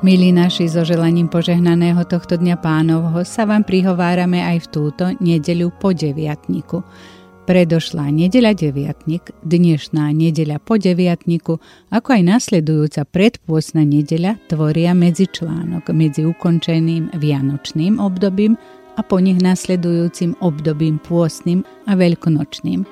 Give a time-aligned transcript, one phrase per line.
[0.00, 5.76] Milí naši, so želaním požehnaného tohto dňa pánovho sa vám prihovárame aj v túto nedeľu
[5.76, 6.80] po deviatniku.
[7.44, 11.60] Predošlá nedeľa deviatnik, dnešná nedeľa po deviatniku,
[11.92, 18.56] ako aj nasledujúca predpôsna nedeľa tvoria medzičlánok medzi ukončeným vianočným obdobím
[18.96, 22.88] a po nich nasledujúcim obdobím pôstnym a veľkonočným.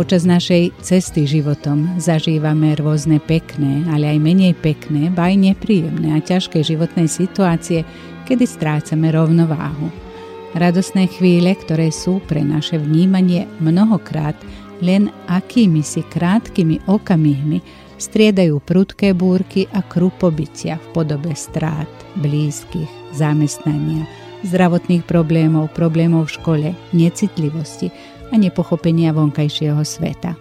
[0.00, 6.24] Počas našej cesty životom zažívame rôzne pekné, ale aj menej pekné, ba aj nepríjemné a
[6.24, 7.84] ťažké životné situácie,
[8.24, 9.92] kedy strácame rovnováhu.
[10.56, 14.40] Radosné chvíle, ktoré sú pre naše vnímanie mnohokrát
[14.80, 17.60] len akými si krátkými okamihmi,
[18.00, 24.08] striedajú prudké búrky a krupobytia v podobe strát, blízkych, zamestnania,
[24.48, 27.92] zdravotných problémov, problémov v škole, necitlivosti,
[28.30, 30.38] a nepochopenia vonkajšieho sveta.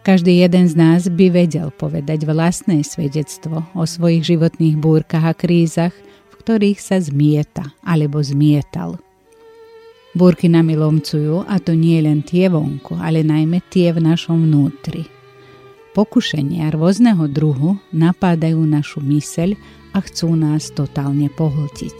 [0.00, 5.92] Každý jeden z nás by vedel povedať vlastné svedectvo o svojich životných búrkach a krízach,
[6.32, 8.96] v ktorých sa zmieta alebo zmietal.
[10.16, 15.06] Búrky nami lomcujú a to nie len tie vonku, ale najmä tie v našom vnútri.
[15.94, 19.54] Pokušenia rôzneho druhu napádajú našu myseľ
[19.94, 21.98] a chcú nás totálne pohltiť.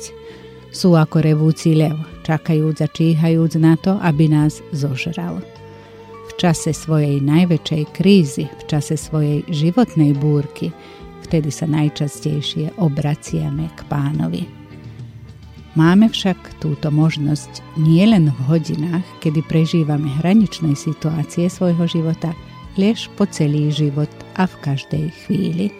[0.70, 5.42] Sú ako revúci lev, čakajúc a číhajúc na to, aby nás zožral.
[6.30, 10.70] V čase svojej najväčšej krízy, v čase svojej životnej búrky,
[11.26, 14.46] vtedy sa najčastejšie obraciame k pánovi.
[15.78, 22.34] Máme však túto možnosť nielen v hodinách, kedy prežívame hraničné situácie svojho života,
[22.74, 25.70] lež po celý život a v každej chvíli.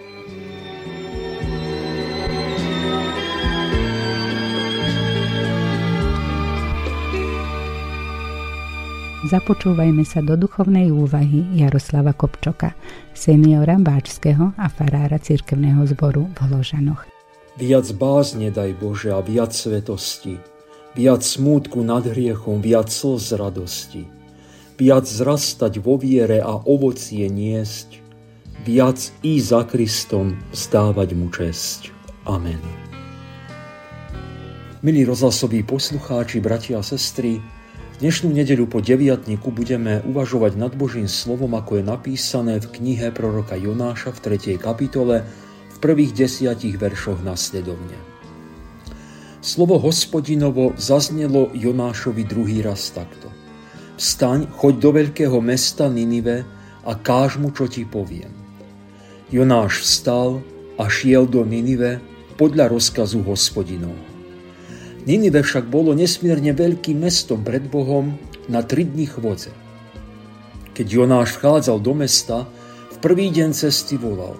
[9.30, 12.74] Započúvajme sa do duchovnej úvahy Jaroslava Kopčoka,
[13.14, 17.06] seniora Báčského a farára cirkevného zboru v Hložanoch.
[17.54, 20.34] Viac bázne daj Bože a viac svetosti,
[20.98, 24.10] viac smútku nad hriechom, viac slz radosti,
[24.74, 28.02] viac zrastať vo viere a ovocie niesť,
[28.66, 31.94] viac i za Kristom vzdávať mu česť.
[32.26, 32.58] Amen.
[34.82, 37.59] Milí rozhlasoví poslucháči, bratia a sestry,
[38.00, 43.60] Dnešnú nedeľu po deviatniku budeme uvažovať nad Božím slovom, ako je napísané v knihe proroka
[43.60, 44.56] Jonáša v 3.
[44.56, 45.20] kapitole
[45.68, 48.00] v prvých desiatich veršoch nasledovne.
[49.44, 53.28] Slovo hospodinovo zaznelo Jonášovi druhý raz takto.
[54.00, 56.48] Vstaň, choď do veľkého mesta Ninive
[56.88, 58.32] a káž mu, čo ti poviem.
[59.28, 60.40] Jonáš vstal
[60.80, 62.00] a šiel do Ninive
[62.40, 64.09] podľa rozkazu hospodinovho.
[65.08, 68.20] Ninive však bolo nesmierne veľkým mestom pred Bohom
[68.52, 69.48] na tri dní chôdze.
[70.76, 72.44] Keď Jonáš vchádzal do mesta,
[72.92, 74.36] v prvý deň cesty volal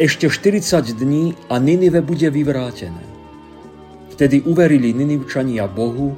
[0.00, 3.04] Ešte 40 dní a Ninive bude vyvrátené.
[4.16, 6.16] Vtedy uverili Ninivčania Bohu,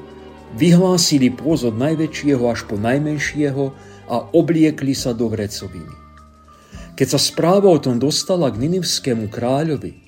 [0.54, 3.64] vyhlásili pôz najväčšieho až po najmenšieho
[4.06, 5.94] a obliekli sa do vrecoviny.
[6.94, 9.98] Keď sa správa o tom dostala k Ninivskému kráľovi,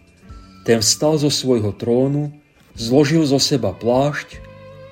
[0.62, 2.31] ten vstal zo svojho trónu,
[2.77, 4.37] Zložil zo seba plášť,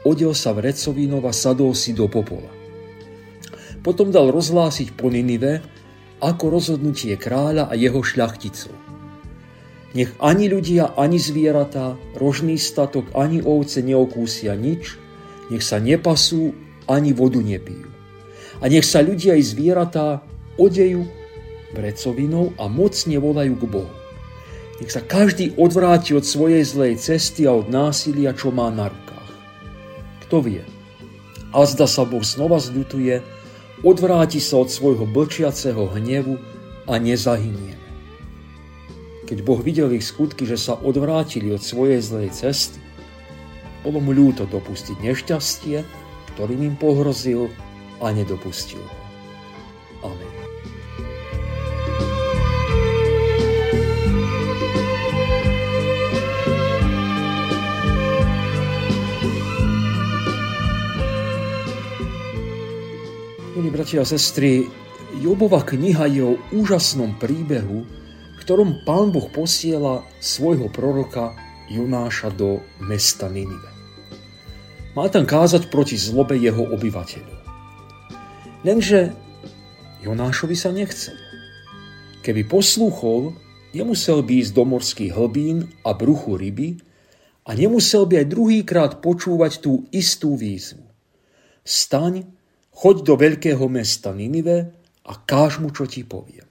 [0.09, 2.49] odel sa v recovínov a sadol si do popola.
[3.85, 5.61] Potom dal rozhlásiť po Ninive
[6.25, 8.73] ako rozhodnutie kráľa a jeho šľachticov.
[9.93, 14.97] Nech ani ľudia, ani zvieratá, rožný statok, ani ovce neokúsia nič,
[15.53, 16.57] nech sa nepasú,
[16.89, 17.93] ani vodu nepijú.
[18.65, 20.25] A nech sa ľudia i zvieratá
[20.57, 21.05] odejú
[21.77, 23.95] vrecovinou a mocne volajú k Bohu.
[24.83, 29.33] Nech sa každý odvráti od svojej zlej cesty a od násilia, čo má na rukách.
[30.27, 30.67] Kto vie?
[31.55, 33.23] A zda sa Boh znova zľutuje,
[33.87, 36.43] odvráti sa od svojho blčiaceho hnevu
[36.91, 37.87] a nezahynieme.
[39.25, 42.83] Keď Boh videl ich skutky, že sa odvrátili od svojej zlej cesty,
[43.87, 45.77] bolo mu ľúto dopustiť nešťastie,
[46.35, 47.53] ktorým im pohrozil
[48.03, 48.99] a nedopustil ho.
[50.11, 50.44] Amen.
[63.71, 64.67] Bratia a sestry,
[65.21, 67.87] Jobova kniha je o úžasnom príbehu,
[68.43, 71.37] ktorom pán Boh posiela svojho proroka
[71.71, 73.71] Jonáša do mesta Ninive.
[74.99, 77.41] Má tam kázať proti zlobe jeho obyvateľov.
[78.67, 79.15] Lenže
[80.03, 81.17] Jonášovi sa nechcel.
[82.25, 83.37] Keby poslúchol,
[83.77, 86.81] nemusel by ísť do morských hlbín a bruchu ryby
[87.45, 90.85] a nemusel by aj druhýkrát počúvať tú istú výzvu.
[91.65, 92.29] Staň,
[92.75, 94.75] choď do veľkého mesta Ninive
[95.07, 96.47] a káž mu, čo ti poviem.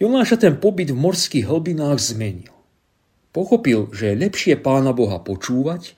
[0.00, 2.50] Jonáša ten pobyt v morských hlbinách zmenil.
[3.30, 5.94] Pochopil, že je lepšie pána Boha počúvať,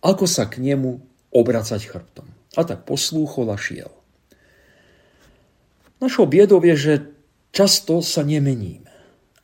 [0.00, 0.98] ako sa k nemu
[1.30, 2.26] obracať chrbtom.
[2.56, 3.92] A tak poslúchol a šiel.
[6.02, 6.94] Našou biedou je, že
[7.54, 8.90] často sa nemeníme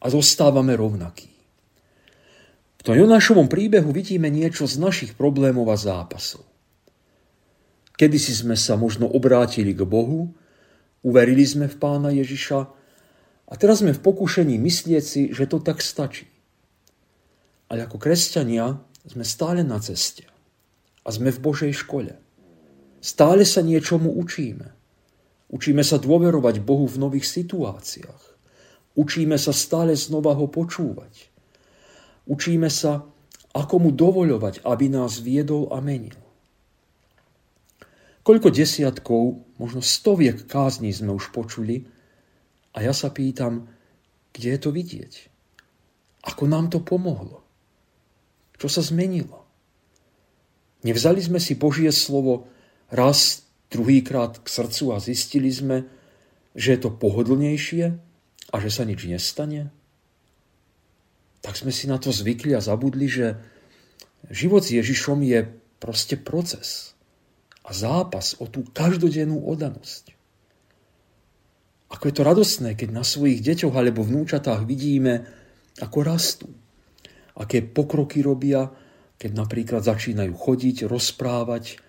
[0.03, 1.31] a zostávame rovnakí.
[2.79, 6.43] V tom Jonášovom príbehu vidíme niečo z našich problémov a zápasov.
[7.99, 10.31] Kedy si sme sa možno obrátili k Bohu
[11.03, 12.59] Uverili sme v pána Ježiša
[13.49, 16.27] a teraz sme v pokušení myslieť si, že to tak stačí.
[17.71, 20.27] Ale ako kresťania sme stále na ceste
[21.07, 22.19] a sme v Božej škole.
[22.99, 24.75] Stále sa niečomu učíme.
[25.49, 28.23] Učíme sa dôverovať Bohu v nových situáciách.
[28.99, 31.31] Učíme sa stále znova ho počúvať.
[32.29, 33.07] Učíme sa,
[33.55, 36.28] ako mu dovoľovať, aby nás viedol a menil.
[38.29, 41.89] Koľko desiatkov, možno stoviek kázní sme už počuli
[42.77, 43.73] a ja sa pýtam,
[44.37, 45.13] kde je to vidieť?
[46.29, 47.41] Ako nám to pomohlo?
[48.61, 49.49] Čo sa zmenilo?
[50.85, 52.53] Nevzali sme si Božie slovo
[52.93, 55.89] raz, druhýkrát k srdcu a zistili sme,
[56.53, 57.97] že je to pohodlnejšie
[58.53, 59.73] a že sa nič nestane?
[61.41, 63.41] Tak sme si na to zvykli a zabudli, že
[64.29, 65.49] život s Ježišom je
[65.81, 66.98] proste proces
[67.69, 70.17] a zápas o tú každodennú odanosť.
[71.93, 75.29] Ako je to radostné, keď na svojich deťoch alebo vnúčatách vidíme,
[75.81, 76.49] ako rastú.
[77.37, 78.73] Aké pokroky robia,
[79.21, 81.81] keď napríklad začínajú chodiť, rozprávať,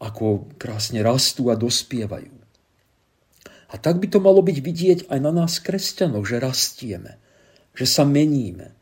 [0.00, 2.34] ako krásne rastú a dospievajú.
[3.72, 7.18] A tak by to malo byť vidieť aj na nás kresťanoch, že rastieme,
[7.74, 8.76] že sa meníme,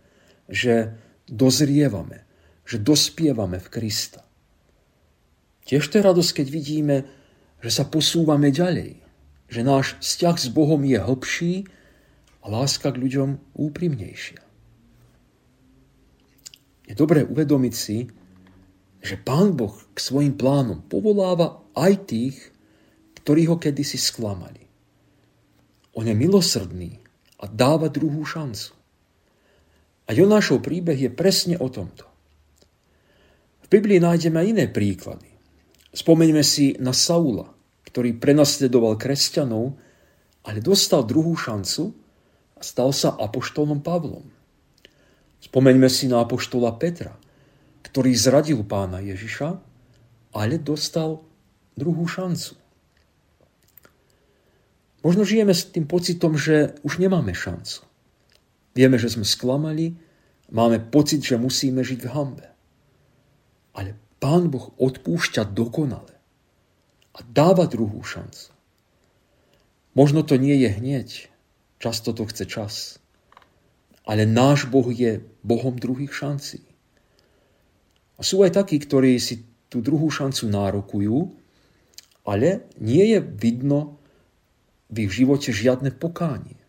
[0.51, 0.99] že
[1.31, 2.29] dozrievame,
[2.67, 4.27] že dospievame v Krista.
[5.73, 6.97] Tiež to je radosť, keď vidíme,
[7.65, 9.01] že sa posúvame ďalej,
[9.49, 11.65] že náš vzťah s Bohom je hlbší
[12.45, 14.45] a láska k ľuďom úprimnejšia.
[16.85, 18.05] Je dobré uvedomiť si,
[19.01, 22.37] že Pán Boh k svojim plánom povoláva aj tých,
[23.25, 24.69] ktorí ho kedysi sklamali.
[25.97, 27.01] On je milosrdný
[27.41, 28.77] a dáva druhú šancu.
[30.05, 32.05] A Jonášov príbeh je presne o tomto.
[33.65, 35.32] V Biblii nájdeme iné príklady.
[35.93, 37.53] Spomeňme si na Saula,
[37.85, 39.77] ktorý prenasledoval kresťanov,
[40.49, 41.93] ale dostal druhú šancu
[42.57, 44.25] a stal sa apoštolom Pavlom.
[45.45, 47.13] Spomeňme si na apoštola Petra,
[47.85, 49.61] ktorý zradil pána Ježiša,
[50.33, 51.21] ale dostal
[51.77, 52.57] druhú šancu.
[55.03, 57.85] Možno žijeme s tým pocitom, že už nemáme šancu.
[58.73, 59.99] Vieme, že sme sklamali,
[60.49, 62.47] máme pocit, že musíme žiť v hambe.
[63.77, 66.15] Ale Pán Boh odpúšťa dokonale
[67.11, 68.55] a dáva druhú šancu.
[69.99, 71.09] Možno to nie je hneď,
[71.83, 72.75] často to chce čas,
[74.07, 76.63] ale náš Boh je Bohom druhých šancí.
[78.15, 81.19] A sú aj takí, ktorí si tú druhú šancu nárokujú,
[82.23, 83.99] ale nie je vidno
[84.87, 86.61] v ich živote žiadne pokánie,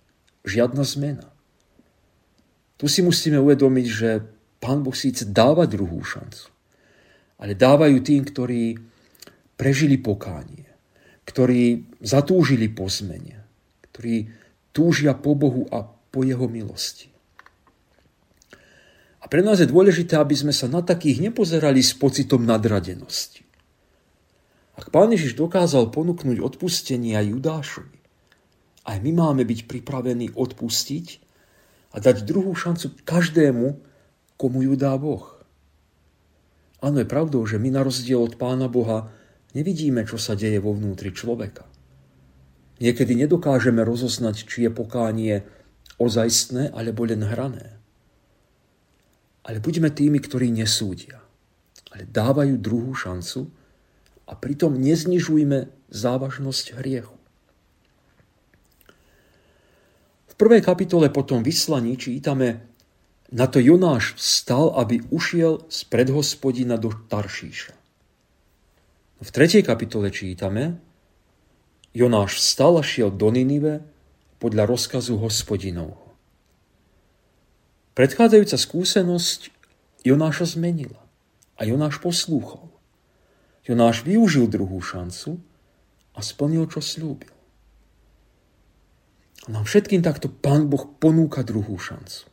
[0.42, 1.30] žiadna zmena.
[2.82, 4.10] Tu si musíme uvedomiť, že
[4.58, 6.53] Pán Boh síce dáva druhú šancu,
[7.40, 8.78] ale dávajú tým, ktorí
[9.58, 10.68] prežili pokánie,
[11.24, 13.42] ktorí zatúžili po zmene,
[13.90, 14.30] ktorí
[14.74, 17.14] túžia po Bohu a po Jeho milosti.
[19.24, 23.48] A pre nás je dôležité, aby sme sa na takých nepozerali s pocitom nadradenosti.
[24.76, 28.00] Ak Pán Ježiš dokázal ponúknuť odpustenie aj Judášovi,
[28.84, 31.06] aj my máme byť pripravení odpustiť
[31.96, 33.80] a dať druhú šancu každému,
[34.36, 35.33] komu ju dá Boh.
[36.84, 39.08] Áno, je pravdou, že my na rozdiel od Pána Boha
[39.56, 41.64] nevidíme, čo sa deje vo vnútri človeka.
[42.84, 45.48] Niekedy nedokážeme rozoznať, či je pokánie
[45.96, 47.80] ozajstné alebo len hrané.
[49.48, 51.24] Ale buďme tými, ktorí nesúdia,
[51.96, 53.48] ale dávajú druhú šancu
[54.28, 57.16] a pritom neznižujme závažnosť hriechu.
[60.28, 62.73] V prvej kapitole potom vyslaní čítame
[63.34, 67.74] na to Jonáš vstal, aby ušiel z predhospodina do Taršíša.
[69.24, 70.78] V tretej kapitole čítame,
[71.98, 73.82] Jonáš vstal a šiel do Ninive
[74.38, 76.14] podľa rozkazu hospodinovho.
[77.98, 79.50] Predchádzajúca skúsenosť
[80.06, 81.02] Jonáša zmenila
[81.58, 82.70] a Jonáš poslúchol.
[83.66, 85.42] Jonáš využil druhú šancu
[86.14, 87.34] a splnil, čo slúbil.
[89.46, 92.33] A nám všetkým takto Pán Boh ponúka druhú šancu.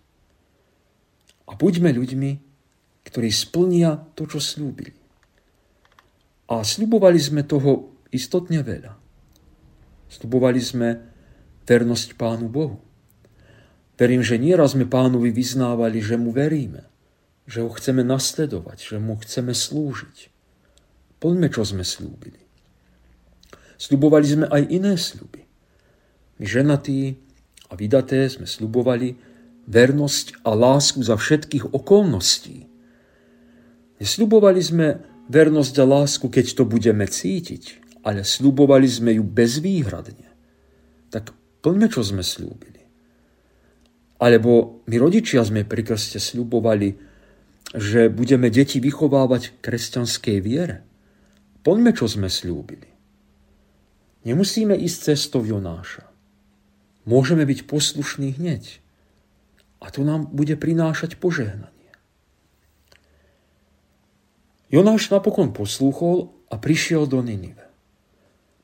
[1.50, 2.30] A buďme ľuďmi,
[3.02, 4.94] ktorí splnia to, čo slúbili.
[6.50, 8.94] A slubovali sme toho istotne veľa.
[10.10, 10.88] Slubovali sme
[11.66, 12.78] vernosť Pánu Bohu.
[13.94, 16.88] Verím, že nieraz sme pánovi vyznávali, že mu veríme,
[17.44, 20.32] že ho chceme nasledovať, že mu chceme slúžiť.
[21.20, 22.40] Poďme, čo sme slúbili.
[23.76, 25.44] Sľubovali sme aj iné sľuby.
[26.40, 27.20] My ženatí
[27.68, 29.29] a vydaté sme sľubovali
[29.70, 32.66] vernosť a lásku za všetkých okolností.
[34.02, 34.86] Nesľubovali sme
[35.30, 40.26] vernosť a lásku, keď to budeme cítiť, ale sľubovali sme ju bezvýhradne.
[41.14, 41.30] Tak
[41.62, 42.82] plňme, čo sme slúbili.
[44.18, 46.98] Alebo my rodičia sme pri krste sľubovali,
[47.70, 50.82] že budeme deti vychovávať kresťanskej viere.
[51.62, 52.90] Poďme, čo sme slúbili.
[54.26, 56.10] Nemusíme ísť cestou Jonáša.
[57.08, 58.79] Môžeme byť poslušní hneď.
[59.80, 61.92] A to nám bude prinášať požehnanie.
[64.70, 67.66] Jonáš napokon poslúchol a prišiel do Ninive.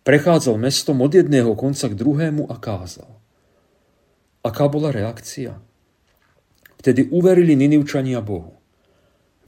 [0.07, 3.11] Prechádzal mestom od jedného konca k druhému a kázal.
[4.47, 5.59] Aká bola reakcia?
[6.79, 8.55] Vtedy uverili Ninivčania Bohu.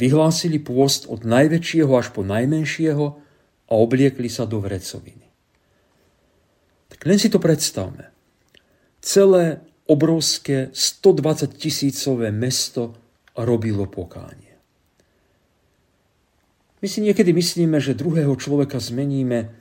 [0.02, 3.06] Vyhlásili pôst od najväčšieho až po najmenšieho
[3.70, 5.30] a obliekli sa do vrecoviny.
[6.90, 8.10] Tak len si to predstavme.
[8.98, 12.95] Celé obrovské 120 tisícové mesto
[13.35, 14.54] robilo pokánie.
[16.78, 19.59] My si niekedy myslíme, že druhého človeka zmeníme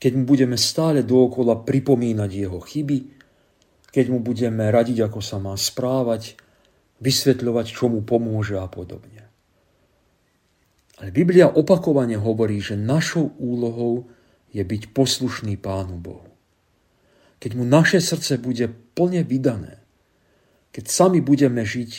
[0.00, 2.98] keď mu budeme stále dookola pripomínať jeho chyby,
[3.92, 6.40] keď mu budeme radiť, ako sa má správať,
[7.04, 9.28] vysvetľovať, čo mu pomôže a podobne.
[10.96, 14.08] Ale Biblia opakovane hovorí, že našou úlohou
[14.52, 16.29] je byť poslušný Pánu Bohu.
[17.40, 19.80] Keď mu naše srdce bude plne vydané,
[20.70, 21.92] keď sami budeme žiť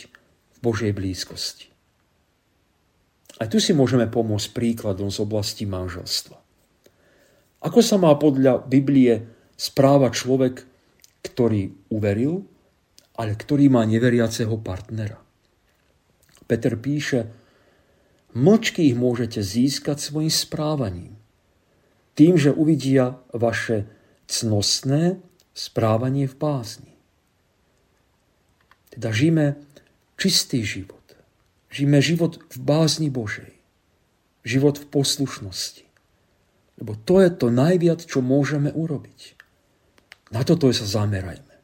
[0.54, 1.74] v Božej blízkosti.
[3.42, 6.38] Aj tu si môžeme pomôcť príkladom z oblasti manželstva.
[7.66, 9.26] Ako sa má podľa Biblie
[9.58, 10.62] správa človek,
[11.26, 12.46] ktorý uveril,
[13.18, 15.18] ale ktorý má neveriaceho partnera?
[16.46, 17.30] Peter píše,
[18.38, 21.18] mlčky ich môžete získať svojim správaním.
[22.14, 23.90] Tým, že uvidia vaše
[24.30, 26.94] cnostné správanie v bázni.
[28.92, 29.60] Teda žijeme
[30.20, 31.00] čistý život.
[31.72, 33.56] Žijeme život v bázni Božej.
[34.44, 35.88] Život v poslušnosti.
[36.82, 39.38] Lebo to je to najviac, čo môžeme urobiť.
[40.32, 41.56] Na toto sa zamerajme.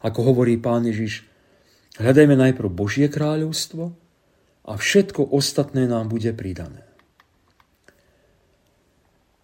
[0.00, 1.26] Ako hovorí pán Ježiš,
[1.98, 3.94] hľadajme najprv Božie kráľovstvo
[4.66, 6.86] a všetko ostatné nám bude pridané.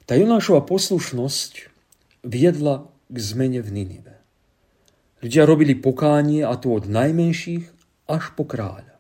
[0.07, 1.73] Tá Jonášova poslušnosť
[2.27, 4.17] viedla k zmene v Ninive.
[5.21, 7.69] Ľudia robili pokánie a to od najmenších
[8.09, 8.97] až po kráľa.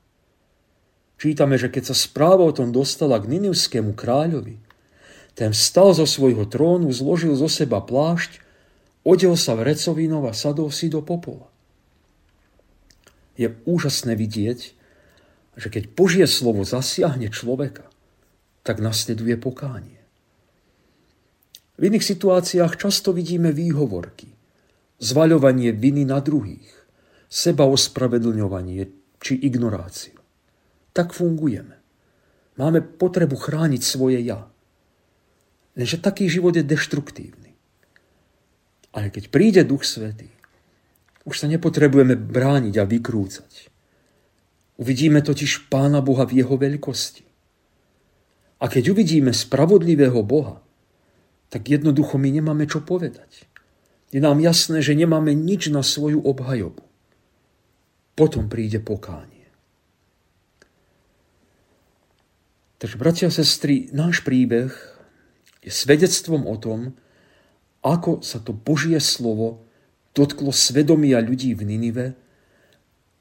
[1.16, 4.60] Čítame, že keď sa správa o tom dostala k ninivskému kráľovi,
[5.32, 8.44] ten vstal zo svojho trónu, zložil zo seba plášť,
[9.00, 11.48] odel sa v recovinov a sadol si do popola.
[13.40, 14.60] Je úžasné vidieť,
[15.56, 17.88] že keď Božie slovo zasiahne človeka,
[18.60, 20.01] tak nasleduje pokánie.
[21.80, 24.28] V iných situáciách často vidíme výhovorky,
[25.00, 26.68] zvaľovanie viny na druhých,
[27.32, 30.20] seba ospravedlňovanie či ignoráciu.
[30.92, 31.80] Tak fungujeme.
[32.60, 34.44] Máme potrebu chrániť svoje ja.
[35.72, 37.56] Lenže taký život je deštruktívny.
[38.92, 40.28] Ale keď príde Duch Svetý,
[41.24, 43.72] už sa nepotrebujeme brániť a vykrúcať.
[44.76, 47.24] Uvidíme totiž Pána Boha v jeho veľkosti.
[48.60, 50.60] A keď uvidíme spravodlivého Boha,
[51.52, 53.44] tak jednoducho my nemáme čo povedať.
[54.08, 56.80] Je nám jasné, že nemáme nič na svoju obhajobu.
[58.16, 59.52] Potom príde pokánie.
[62.80, 64.72] Takže, bratia a sestry, náš príbeh
[65.62, 66.96] je svedectvom o tom,
[67.84, 69.62] ako sa to Božie slovo
[70.16, 72.06] dotklo svedomia ľudí v Ninive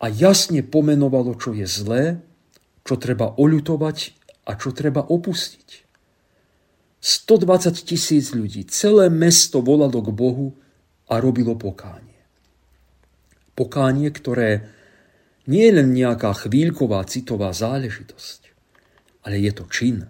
[0.02, 2.26] a jasne pomenovalo, čo je zlé,
[2.82, 3.98] čo treba oľutovať
[4.50, 5.81] a čo treba opustiť.
[7.02, 10.54] 120 tisíc ľudí, celé mesto volalo k Bohu
[11.10, 12.22] a robilo pokánie.
[13.58, 14.70] Pokánie, ktoré
[15.50, 18.40] nie je len nejaká chvíľková citová záležitosť,
[19.26, 20.06] ale je to čin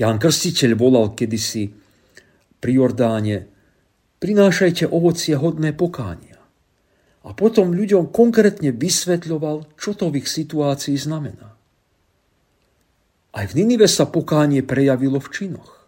[0.00, 1.68] Ján Krstiteľ volal kedysi
[2.56, 3.44] pri Jordáne
[4.16, 6.40] prinášajte ovocie hodné pokánia.
[7.20, 11.49] A potom ľuďom konkrétne vysvetľoval, čo to v ich situácii znamená.
[13.30, 15.86] Aj v Ninive sa pokánie prejavilo v činoch.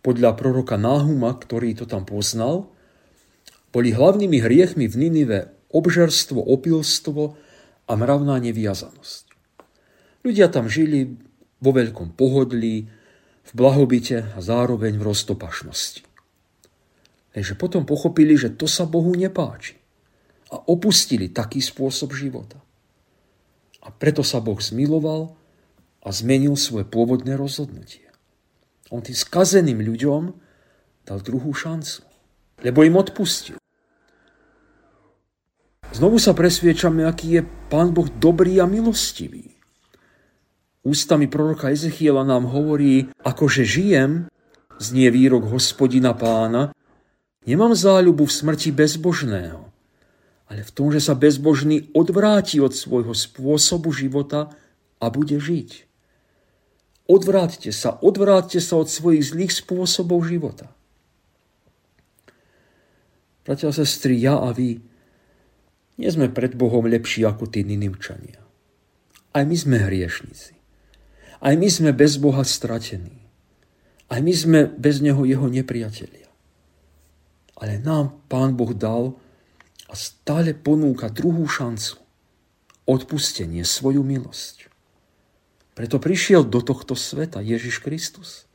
[0.00, 2.72] Podľa proroka Náhuma, ktorý to tam poznal,
[3.68, 5.38] boli hlavnými hriechmi v Ninive
[5.68, 7.36] obžerstvo, opilstvo
[7.84, 9.24] a mravná neviazanosť.
[10.24, 11.12] Ľudia tam žili
[11.60, 12.88] vo veľkom pohodlí,
[13.48, 16.04] v blahobite a zároveň v roztopašnosti.
[17.32, 19.76] Lenže potom pochopili, že to sa Bohu nepáči
[20.52, 22.60] a opustili taký spôsob života.
[23.84, 25.32] A preto sa Boh zmiloval
[26.08, 28.08] a zmenil svoje pôvodné rozhodnutie.
[28.88, 30.32] On tým skazeným ľuďom
[31.04, 32.00] dal druhú šancu,
[32.64, 33.60] lebo im odpustil.
[35.92, 39.52] Znovu sa presviečame, aký je Pán Boh dobrý a milostivý.
[40.84, 44.32] Ústami proroka Ezechiela nám hovorí, akože žijem,
[44.80, 46.72] znie výrok hospodina pána,
[47.44, 49.60] nemám záľubu v smrti bezbožného,
[50.48, 54.48] ale v tom, že sa bezbožný odvráti od svojho spôsobu života
[54.96, 55.87] a bude žiť.
[57.08, 60.68] Odvráťte sa, odvráťte sa od svojich zlých spôsobov života.
[63.48, 64.76] Bratia a sestry, ja a vy
[65.96, 68.44] nie sme pred Bohom lepší ako tí Ninivčania.
[69.32, 70.52] Aj my sme hriešnici.
[71.40, 73.24] Aj my sme bez Boha stratení.
[74.12, 76.28] Aj my sme bez Neho Jeho nepriatelia.
[77.56, 79.16] Ale nám Pán Boh dal
[79.88, 81.96] a stále ponúka druhú šancu.
[82.84, 84.67] Odpustenie, svoju milosť.
[85.78, 88.50] Preto prišiel do tohto sveta Ježiš Kristus.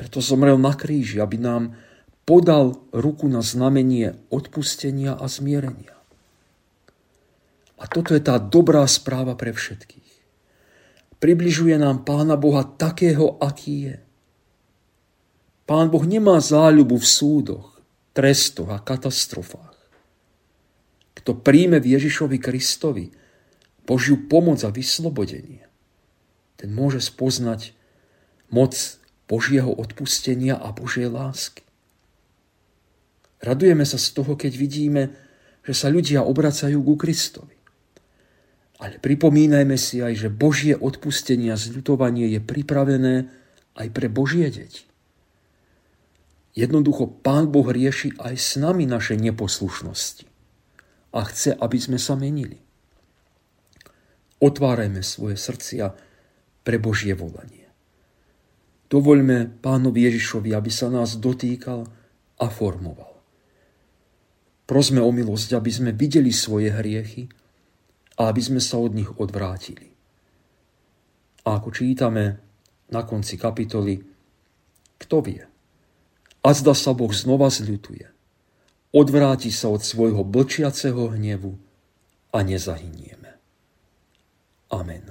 [0.00, 1.76] Preto zomrel na kríži, aby nám
[2.24, 5.92] podal ruku na znamenie odpustenia a zmierenia.
[7.76, 10.08] A toto je tá dobrá správa pre všetkých.
[11.20, 13.96] Približuje nám Pána Boha takého, aký je.
[15.68, 17.76] Pán Boh nemá záľubu v súdoch,
[18.16, 19.76] trestoch a katastrofách.
[21.12, 23.12] Kto príjme v Ježišovi Kristovi
[23.84, 25.71] Božiu pomoc a vyslobodenie,
[26.62, 27.74] ten môže spoznať
[28.54, 31.66] moc Božieho odpustenia a Božej lásky.
[33.42, 35.10] Radujeme sa z toho, keď vidíme,
[35.66, 37.58] že sa ľudia obracajú ku Kristovi.
[38.78, 43.26] Ale pripomínajme si aj, že Božie odpustenie a zľutovanie je pripravené
[43.74, 44.86] aj pre Božie deti.
[46.54, 50.30] Jednoducho Pán Boh rieši aj s nami naše neposlušnosti
[51.10, 52.62] a chce, aby sme sa menili.
[54.38, 56.11] Otvárajme svoje srdcia
[56.62, 57.66] pre Božie volanie.
[58.88, 61.86] Dovoľme Pánovi Ježišovi, aby sa nás dotýkal
[62.38, 63.12] a formoval.
[64.66, 67.28] Prosme o milosť, aby sme videli svoje hriechy
[68.16, 69.90] a aby sme sa od nich odvrátili.
[71.42, 72.24] A ako čítame
[72.92, 73.98] na konci kapitoly,
[75.00, 75.42] kto vie?
[76.42, 78.12] A zda sa Boh znova zľutuje
[78.92, 81.56] odvráti sa od svojho blčiaceho hnevu
[82.30, 83.40] a nezahynieme.
[84.72, 85.04] Amen.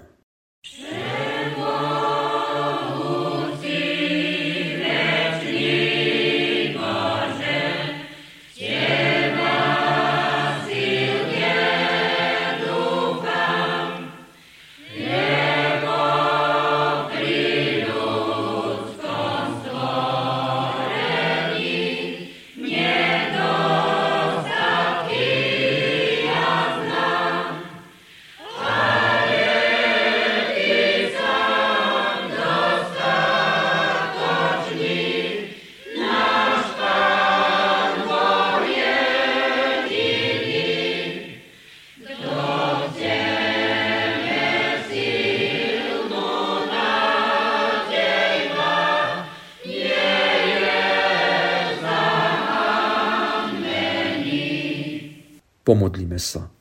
[55.72, 56.52] Pomodlíme sa.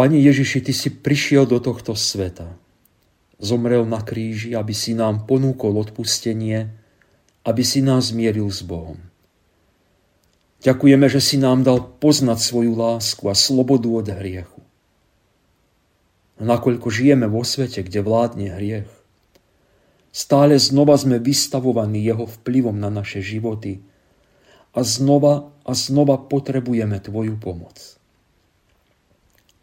[0.00, 2.56] Pane Ježiši, Ty si prišiel do tohto sveta.
[3.36, 6.72] Zomrel na kríži, aby si nám ponúkol odpustenie,
[7.44, 8.96] aby si nás zmieril s Bohom.
[10.64, 14.64] Ďakujeme, že si nám dal poznať svoju lásku a slobodu od hriechu.
[16.40, 18.88] Nakoľko žijeme vo svete, kde vládne hriech,
[20.16, 23.84] stále znova sme vystavovaní jeho vplyvom na naše životy–
[24.72, 27.78] a znova a znova potrebujeme Tvoju pomoc.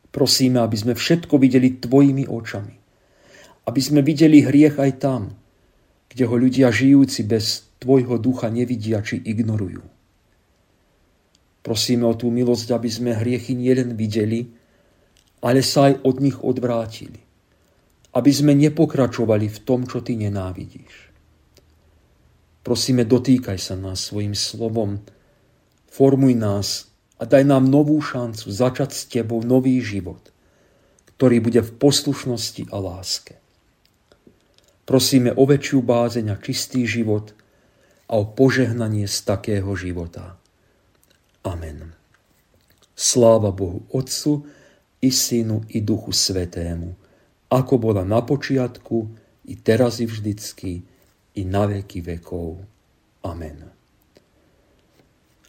[0.10, 2.76] Prosíme, aby sme všetko videli Tvojimi očami.
[3.68, 5.36] Aby sme videli hriech aj tam,
[6.10, 9.84] kde ho ľudia žijúci bez Tvojho ducha nevidia či ignorujú.
[11.60, 14.48] Prosíme o tú milosť, aby sme hriechy nielen videli,
[15.44, 17.20] ale sa aj od nich odvrátili.
[18.16, 21.09] Aby sme nepokračovali v tom, čo Ty nenávidíš.
[22.70, 25.02] Prosíme, dotýkaj sa nás svojim slovom,
[25.90, 26.86] formuj nás
[27.18, 30.22] a daj nám novú šancu začať s Tebou nový život,
[31.18, 33.42] ktorý bude v poslušnosti a láske.
[34.86, 37.34] Prosíme o väčšiu bázeň a čistý život
[38.06, 40.38] a o požehnanie z takého života.
[41.42, 41.98] Amen.
[42.94, 44.46] Sláva Bohu Otcu
[45.02, 46.94] i Synu i Duchu Svetému,
[47.50, 49.10] ako bola na počiatku,
[49.50, 50.86] i teraz i vždycky,
[51.40, 52.60] i na veky vekov.
[53.24, 53.64] Amen.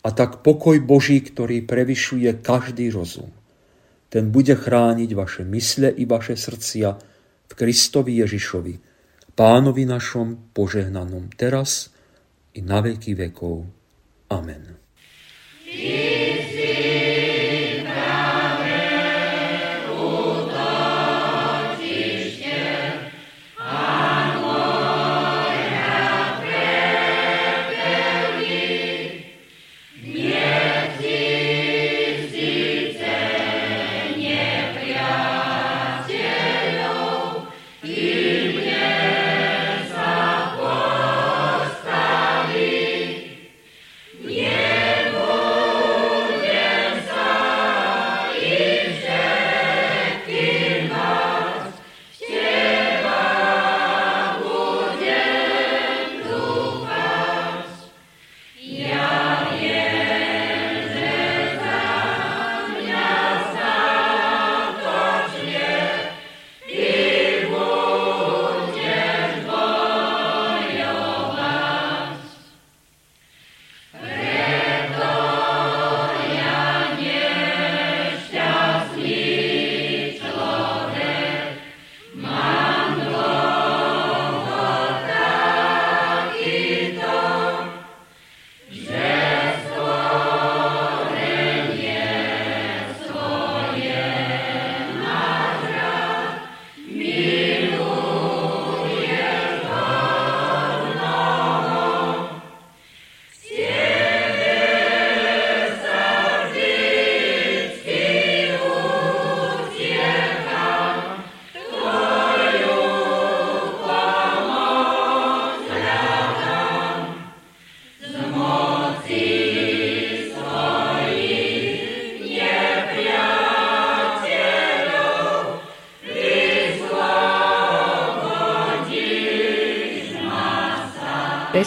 [0.01, 3.29] A tak pokoj Boží, ktorý prevyšuje každý rozum,
[4.11, 6.89] ten bude chrániť vaše mysle i vaše srdcia
[7.47, 8.75] v Kristovi Ježišovi,
[9.37, 11.93] pánovi našom požehnanom teraz
[12.57, 13.67] i na veky vekov.
[14.31, 14.81] Amen.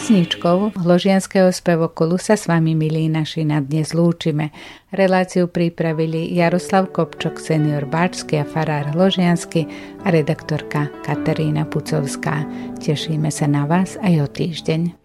[0.04, 4.52] Pesničkou Hložianského spevokolu sa s vami, milí naši, na dnes lúčime.
[4.92, 9.64] Reláciu pripravili Jaroslav Kopčok, senior Báčsky a farár Hložiansky
[10.04, 12.44] a redaktorka Katarína Pucovská.
[12.84, 15.03] Tešíme sa na vás aj o týždeň.